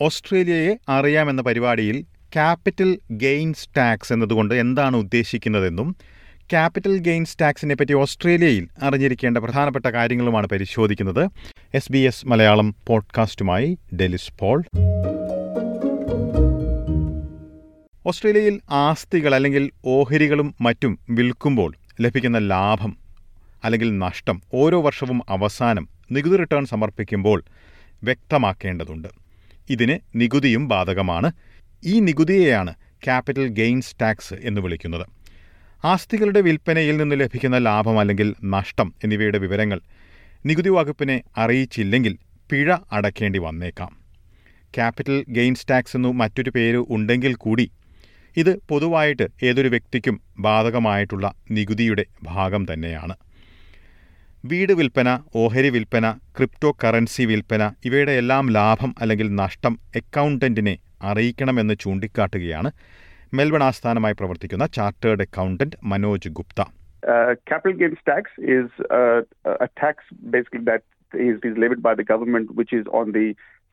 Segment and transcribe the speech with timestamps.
[0.00, 5.96] ഓസ്ട്രേലിയയെ അറിയാമെന്ന പരിപാടിയിൽ capital gains tax എന്നതുകൊണ്ട് എന്താണ് ഉദ്ദേശിക്കുന്നതെന്നും
[6.50, 11.30] ക്യാപിറ്റൽ ഗെയിൻസ് ടാക്സിനെ പറ്റി ഓസ്ട്രേലിയയിൽ അറിഞ്ഞിരിക്കേണ്ട പ്രധാനപ്പെട്ട കാര്യങ്ങളുമാണ് പരിശോധിക്കുന്നത്.
[11.74, 14.64] എസ് ബി എസ് മലയാളം പോഡ്കാസ്റ്റുമായി ഡെലിസ് പോൾ.
[18.06, 22.96] ഓസ്ട്രേലിയയിൽ ആസ്തികൾ അല്ലെങ്കിൽ ഓഹരികളും മറ്റും വിൽക്കുമ്പോൾ ലഭിക്കുന്ന ലാഭം
[23.64, 27.44] അല്ലെങ്കിൽ നഷ്ടം ഓരോ വർഷവും അവസാനം നികുതി റിട്ടേൺ സമർപ്പിക്കുമ്പോൾ
[28.02, 29.25] വ്യക്തമാക്കേണ്ടതുണ്ട്.
[29.70, 31.32] ഇതിന് നികുതിയും ബാധകമാണ്.
[31.84, 35.06] ഈ നികുതിയെയാണ് ക്യാപിറ്റൽ ഗെയിൻസ് ടാക്സ് എന്ന് വിളിക്കുന്നത്.
[35.84, 39.80] ആസ്തികളുടെ വിൽപ്പനയിൽ നിന്ന് ലഭിക്കുന്ന ലാഭം അല്ലെങ്കിൽ നഷ്ടം എന്നിവയുടെ വിവരങ്ങൾ
[40.46, 42.18] നികുതി വകുപ്പിനെ അറിയിച്ചില്ലെങ്കിൽ
[42.50, 43.96] പിഴ അടയ്ക്കേണ്ടി വന്നേക്കാം.
[44.74, 47.70] ക്യാപിറ്റൽ ഗെയിൻസ് ടാക്സ് എന്നു മറ്റൊരു പേര് ഉണ്ടെങ്കിൽ കൂടി
[48.36, 53.16] ഇത് പൊതുവായിട്ട് ഏതൊരു വ്യക്തിക്കും ബാധകമായിട്ടുള്ള നികുതിയുടെ ഭാഗം തന്നെയാണ്.
[54.44, 55.08] വീട് വിൽപ്പന
[55.42, 60.74] ഓഹരി വിൽപ്പന ക്രിപ്റ്റോ കറൻസി വിൽപ്പന ഇവയുടെ എല്ലാം ലാഭം അല്ലെങ്കിൽ നഷ്ടം അക്കൗണ്ടന്റിനെ
[61.10, 62.70] അറിയിക്കണമെന്ന് ചൂണ്ടിക്കാട്ടുകയാണ്
[63.38, 66.60] മെൽബൺ ആസ്ഥാനമായി പ്രവർത്തിക്കുന്ന chartered accountant Manoj Gupta.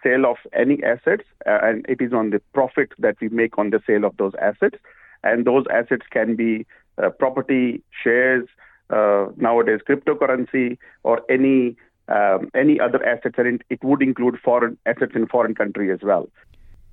[0.03, 3.67] Sale of any assets uh, and it is on the profit that we make on
[3.69, 4.77] the sale of those assets.
[5.23, 6.49] And those assets can be
[6.97, 7.63] uh, property
[8.01, 8.45] shares
[8.89, 11.75] uh, nowadays cryptocurrency, or any
[12.07, 16.25] um, any other assets, and it, would include foreign assets in foreign country as well.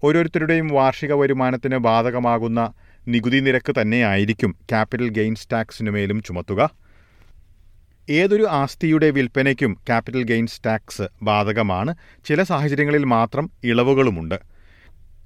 [0.05, 2.73] ഓരോരുത്തരുടെയും വാർഷിക വരുമാനത്തിന് ബാധകമാകുന്ന
[3.09, 6.71] നികുതി നിരക്ക് തന്നെയായിരിക്കും capital gains ടാക്സിനുമേലും ചുമത്തുക.
[8.11, 11.95] ഏതൊരു ആസ്തിയുടെ വിൽപ്പനയ്ക്കും ക്യാപിറ്റൽ ഗെയിൻസ് ടാക്സ് ബാധകമാണ്.
[12.25, 14.41] ചില സാഹചര്യങ്ങളിൽ മാത്രം ഇളവുകളുമുണ്ട്.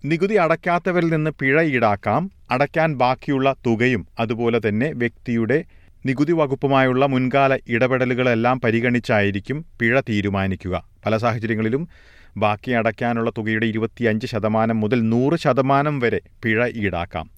[0.05, 5.65] നികുതി അടയ്ക്കാത്തവരിൽ നിന്ന് പിഴ ഈടാക്കാം അടയ്ക്കാൻ ബാക്കിയുള്ള തുകയും അതുപോലെ തന്നെ വ്യക്തിയുടെ
[6.07, 10.89] നികുതി വകുപ്പുമായുള്ള മുൻകാല ഇടപെടലുകളെല്ലാം പരിഗണിച്ചായിരിക്കും പിഴ തീരുമാനിക്കുക.
[11.07, 11.89] പല സാഹചര്യങ്ങളിലും
[12.37, 17.31] ബാക്കി അടയ്ക്കാനുള്ള തുകയുടെ ഇരുപത്തിയഞ്ച് ശതമാനം മുതൽ നൂറ് ശതമാനം വരെ പിഴ ഈടാക്കാം.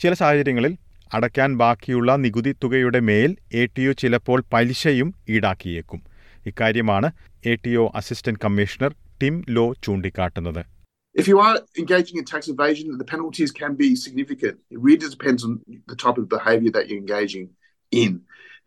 [0.00, 0.76] ചില സാഹചര്യങ്ങളിൽ
[1.14, 6.02] അടയ്ക്കാൻ ബാക്കിയുള്ള നികുതി തുകയുടെ മേൽ എ ടി ഒ ചിലപ്പോൾ പലിശയും ഈടാക്കിയേക്കും.
[6.46, 7.10] ഇക്കാര്യമാണ്
[7.46, 10.64] A T O assistant commissioner Tim Lo ചൂണ്ടിക്കാട്ടുന്നത്.
[11.20, 14.56] If you are engaging in tax evasion, the penalties can be significant.
[14.74, 15.52] It really depends on
[15.90, 17.44] the type of behavior that you're engaging.
[17.91, 18.13] in.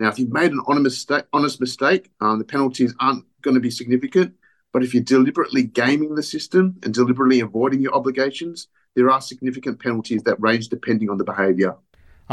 [0.01, 3.61] Now, if you've made an honest mistake, honest mistake um, the penalties aren't going to
[3.61, 4.31] be significant.
[4.73, 8.59] But if you're deliberately gaming the system and deliberately avoiding your obligations,
[8.97, 11.73] there are significant penalties that range depending on the behaviour.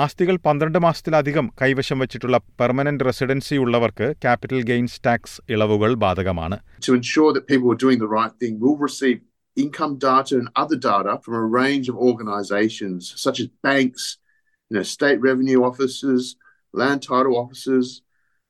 [0.04, 6.58] ആസ്തികൾ പന്ത്രണ്ട് മാസത്തിലധികം കൈവശം വച്ചിട്ടുള്ള permanent residency ഉള്ളവർക്ക് capital gains tax ഇളവുകൾ ബാധകമാണ്
[6.88, 9.18] To ensure that people are doing the right thing, we'll receive
[9.64, 14.04] income data and other data from a range of organisations such as banks,
[14.70, 16.22] you know, state revenue offices,
[16.75, 17.87] land title offices,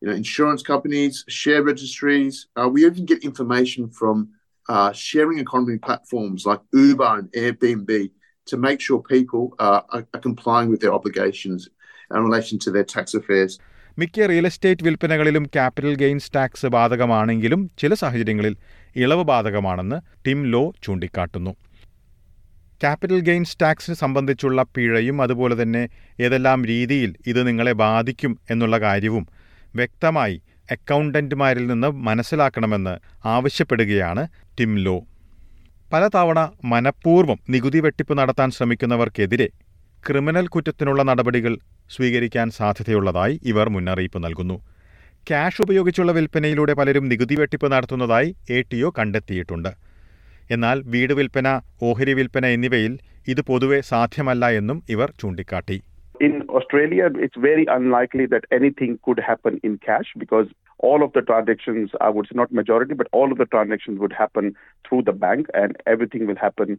[0.03, 2.34] you know, insurance companies, share registries.
[2.56, 4.16] Uh, we even get information from
[4.69, 7.91] uh, sharing economy platforms like Uber and Airbnb
[8.47, 11.69] to make sure people uh, are, are complying with their obligations
[12.10, 13.53] in relation to their tax affairs.
[13.99, 18.54] മിക്ക real estate വിൽപ്പനകളിലും capital gains tax ബാധകമാണെങ്കിലും ചില സാഹചര്യങ്ങളിൽ
[18.97, 21.53] ഇളവ് ബാധകമാണെന്ന് Tim Law ചൂണ്ടിക്കാട്ടുന്നു
[22.82, 25.82] capital gains tax സംബന്ധിച്ചുള്ള പിഴയും അതുപോലെ തന്നെ
[26.20, 29.25] ഏതെല്ലാം രീതിയിൽ ഇത് നിങ്ങളെ ബാധിക്കും എന്നുള്ള കാര്യവും
[29.75, 30.37] വ്യക്തമായി
[30.70, 32.94] അക്കൗണ്ടന്റുമാരിൽ നിന്ന് മനസ്സിലാക്കണമെന്ന്
[33.34, 34.22] ആവശ്യപ്പെടുകയാണ്
[34.59, 34.97] ടിം ലോ.
[35.92, 39.48] പലതവണ മനഃപൂർവം നികുതി വെട്ടിപ്പ് നടത്താൻ ശ്രമിക്കുന്നവർക്കെതിരെ
[40.06, 41.54] ക്രിമിനൽ കുറ്റത്തിനുള്ള നടപടികൾ
[41.91, 44.56] സ്വീകരിക്കാൻ സാധ്യതയുള്ളതായി ഇവർ മുന്നറിയിപ്പ് നൽകുന്നു.
[45.26, 48.60] ക്യാഷ് ഉപയോഗിച്ചുള്ള വിൽപ്പനയിലൂടെ പലരും നികുതി വെട്ടിപ്പ് നടത്തുന്നതായി എ
[48.98, 49.91] കണ്ടെത്തിയിട്ടുണ്ട്.
[50.50, 52.98] എന്നാൽ വീട് വിൽപ്പന ഓഹരി വിൽപ്പന എന്നിവയിൽ
[53.28, 55.82] ഇത് പൊതുവെ സാധ്യമല്ല എന്നും ഇവർ ചൂണ്ടിക്കാട്ടി.
[56.20, 60.48] In Australia it's very unlikely that anything could happen in cash because
[60.84, 64.50] all of the transactions I would not majority but all of the transactions would happen
[64.88, 66.76] through the bank and everything will happen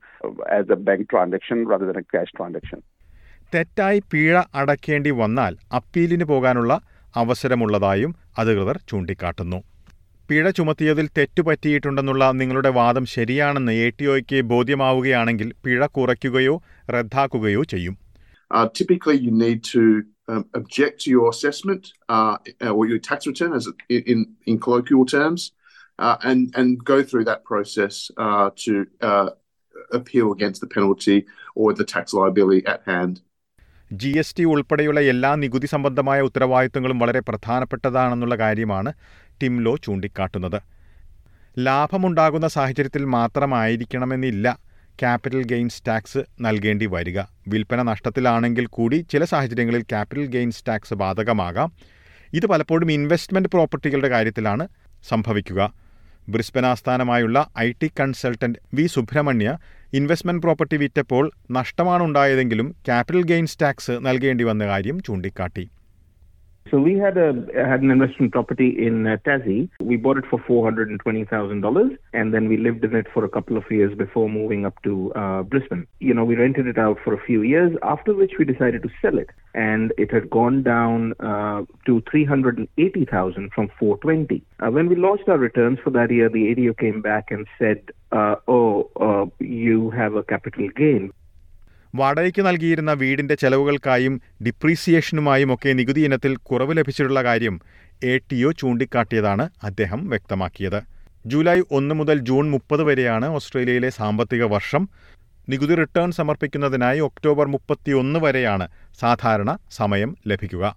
[0.57, 2.79] as a bank transaction rather than a cash transaction
[3.53, 6.79] തെറ്റായി പിഴ അടക്കേണ്ടി വന്നാൽ അപ്പീലിന് പോകാനുള്ള
[7.15, 9.63] അവസരമുള്ളതായും അധികൃതർ ചൂണ്ടിക്കാട്ടുന്നു.
[10.29, 16.57] പിഴ ചുമത്തിയതിൽ തെറ്റുപറ്റിയിട്ടുണ്ടെന്നുള്ള നിങ്ങളുടെ വാദം ശരിയാണെന്ന് എ ടി ഒയ്ക്ക് ബോധ്യമാവുകയാണെങ്കിൽ പിഴ കുറയ്ക്കുകയോ
[16.97, 17.95] റദ്ദാക്കുകയോ ചെയ്യും
[18.51, 19.83] Uh, typically, you need to
[20.27, 22.35] um, object to your assessment uh,
[22.71, 23.67] or your tax return, as
[24.11, 25.41] in in colloquial terms,
[25.99, 29.29] uh, and and go through that process uh, to uh,
[29.91, 31.17] appeal against the penalty
[31.55, 33.15] or the tax liability at hand.
[33.93, 38.93] G S T ഉൾപ്പെടെയുള്ള എല്ലാ നികുതി സംബന്ധമായ ഉത്തരവാദിത്തങ്ങളും വളരെ പ്രധാനപ്പെട്ടതാണെന്നുള്ള കാര്യമാണ്
[39.41, 40.61] ടിംലോ ചൂണ്ടിക്കാട്ടുന്നത്.
[41.59, 44.59] ലാഭമുണ്ടാകുന്ന സാഹചര്യത്തിൽ മാത്രമായിരിക്കണമെന്നില്ല
[44.99, 47.21] capital gains tax നൽകേണ്ടി വരിക.
[47.47, 51.71] വിൽപ്പന നഷ്ടത്തിലാണെങ്കിൽ കൂടി ചില സാഹചര്യങ്ങളിൽ ക്യാപിറ്റൽ ഗെയിൻസ് ടാക്സ് ബാധകമാകാം.
[52.33, 54.67] ഇത് പലപ്പോഴും ഇൻവെസ്റ്റ്മെന്റ് പ്രോപ്പർട്ടികളുടെ കാര്യത്തിലാണ്
[55.07, 55.82] സംഭവിക്കുക.
[56.27, 59.49] ബ്രിസ്ബൻ ആസ്ഥാനമായുള്ള I T consultant V Subrahmanya
[59.93, 65.65] investment property വിറ്റപ്പോൾ നഷ്ടമാണുണ്ടായതെങ്കിലും ക്യാപിറ്റൽ ഗെയിൻസ് ടാക്സ് നൽകേണ്ടി വന്ന കാര്യം ചൂണ്ടിക്കാട്ടി
[66.71, 69.69] So we had a had an investment property in uh, Tassie.
[69.79, 72.95] We bought it for four hundred and twenty thousand dollars, and then we lived in
[72.95, 75.85] it for a couple of years before moving up to uh, Brisbane.
[75.99, 78.89] You know, we rented it out for a few years, after which we decided to
[79.01, 83.69] sell it, and it had gone down uh, to three hundred and eighty thousand from
[83.79, 84.41] four twenty.
[84.59, 87.81] Uh, when we launched our returns for that year, the ADO came back and said,
[88.11, 91.11] uh, "Oh, uh, you have a capital gain."
[91.95, 97.61] വാടകയ്ക്ക് നൽകിയിരുന്ന വീടിന്റെ ചെലവുകൾക്കായും ഡിപ്രീസിയേഷനുമായും ഒക്കെ നികുതി ഇനത്തിൽ കുറവ് ലഭിച്ചിട്ടുള്ള കാര്യം
[98.03, 100.79] A T O ചൂണ്ടിക്കാട്ടിയതാണ് അദ്ദേഹം വ്യക്തമാക്കിയത്.
[101.25, 104.89] ജൂലൈ ഒന്ന് മുതൽ ജൂൺ മുപ്പത് വരെയാണ് ഓസ്ട്രേലിയയിലെ സാമ്പത്തിക വർഷം.
[105.49, 108.67] നികുതി റിട്ടേൺ സമർപ്പിക്കുന്നതിനായി ഒക്ടോബർ മുപ്പത്തിയൊന്ന് വരെയാണ്
[108.99, 110.75] സാധാരണ സമയം ലഭിക്കുക.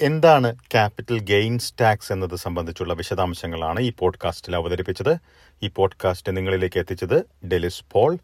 [0.00, 5.16] എന്താണ് ക്യാപിറ്റൽ ഗെയിൻസ് ടാക്സ് എന്നത് സംബന്ധിച്ചുള്ള വിശദാംശങ്ങളാണ് ഈ പോഡ്കാസ്റ്റിൽ അവതരിപ്പിച്ചത്.
[5.62, 8.18] ഈ പോഡ്കാസ്റ്റ് നിങ്ങളിലേക്ക് എത്തിച്ചത് ഡെലിസ് പോൾ.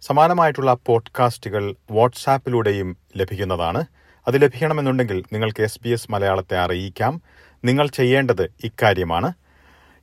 [0.00, 3.84] സമാനമായിട്ടുള്ള പോഡ്കാസ്റ്റുകൾ വാട്സാപ്പിലൂടെയും ലഭിക്കുന്നതാണ്.
[4.26, 7.22] അത് ലഭിക്കണമെന്നുണ്ടെങ്കിൽ നിങ്ങൾക്ക് എസ് ബി എസ് മലയാളത്തെ അറിയിക്കാം.
[7.64, 9.32] നിങ്ങൾ ചെയ്യേണ്ടത് ഇക്കാര്യമാണ്.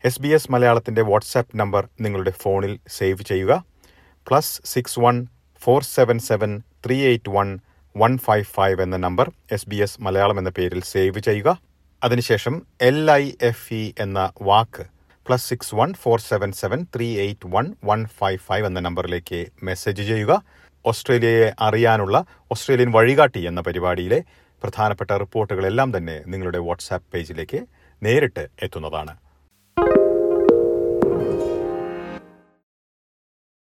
[0.05, 3.63] എസ് ബി എസ് മലയാളത്തിന്റെ വാട്സാപ്പ് നമ്പർ നിങ്ങളുടെ ഫോണിൽ സേവ് ചെയ്യുക.
[4.27, 5.27] Plus six one
[5.59, 7.59] four seven seven three eight one
[8.01, 11.49] one five five എന്ന number S B S Malayalam എന്ന പേരിൽ സേവ് ചെയ്യുക.
[12.03, 14.83] അതിനുശേഷം എൽ ഐ എഫ് ഇ എന്ന വാക്ക്
[15.27, 20.03] plus six one four seven seven three eight one one five five എന്ന നമ്പറിലേക്ക് message
[20.11, 20.33] ചെയ്യുക.
[20.85, 22.17] ഓസ്ട്രേലിയയെ അറിയാനുള്ള
[22.51, 24.19] ഓസ്ട്രേലിയൻ വഴികാട്ടി എന്ന പരിപാടിയിലെ
[24.63, 27.59] പ്രധാനപ്പെട്ട റിപ്പോർട്ടുകളെല്ലാം തന്നെ നിങ്ങളുടെ വാട്സാപ്പ് പേജിലേക്ക്
[28.03, 29.13] നേരിട്ട് എത്തുന്നതാണ്.